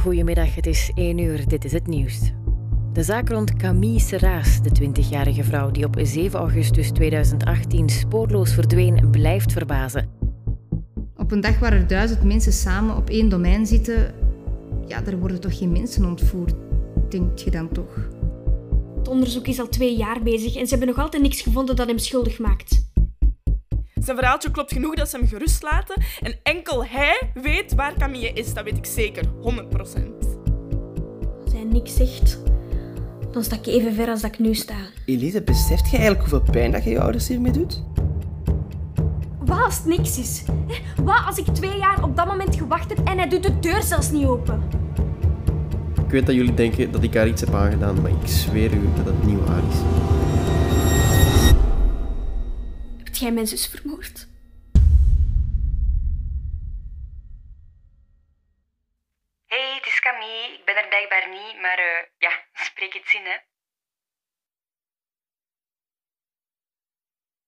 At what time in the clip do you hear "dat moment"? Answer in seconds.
42.16-42.56